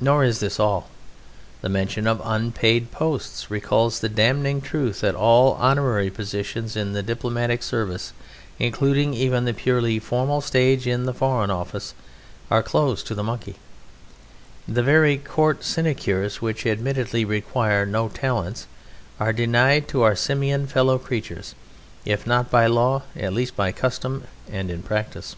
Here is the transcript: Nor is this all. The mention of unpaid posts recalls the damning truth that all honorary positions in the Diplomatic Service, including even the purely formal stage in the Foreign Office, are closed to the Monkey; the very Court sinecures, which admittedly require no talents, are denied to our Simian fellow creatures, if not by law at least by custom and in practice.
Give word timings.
Nor 0.00 0.22
is 0.22 0.38
this 0.38 0.60
all. 0.60 0.86
The 1.60 1.68
mention 1.68 2.06
of 2.06 2.22
unpaid 2.22 2.92
posts 2.92 3.50
recalls 3.50 3.98
the 3.98 4.08
damning 4.08 4.60
truth 4.60 5.00
that 5.00 5.16
all 5.16 5.54
honorary 5.54 6.08
positions 6.08 6.76
in 6.76 6.92
the 6.92 7.02
Diplomatic 7.02 7.64
Service, 7.64 8.12
including 8.60 9.12
even 9.12 9.46
the 9.46 9.52
purely 9.52 9.98
formal 9.98 10.40
stage 10.40 10.86
in 10.86 11.02
the 11.04 11.12
Foreign 11.12 11.50
Office, 11.50 11.94
are 12.48 12.62
closed 12.62 13.08
to 13.08 13.14
the 13.16 13.24
Monkey; 13.24 13.56
the 14.68 14.84
very 14.84 15.18
Court 15.18 15.64
sinecures, 15.64 16.40
which 16.40 16.64
admittedly 16.64 17.24
require 17.24 17.84
no 17.84 18.08
talents, 18.08 18.68
are 19.18 19.32
denied 19.32 19.88
to 19.88 20.02
our 20.02 20.14
Simian 20.14 20.68
fellow 20.68 20.96
creatures, 20.96 21.56
if 22.04 22.24
not 22.24 22.52
by 22.52 22.68
law 22.68 23.02
at 23.16 23.32
least 23.32 23.56
by 23.56 23.72
custom 23.72 24.22
and 24.48 24.70
in 24.70 24.80
practice. 24.84 25.34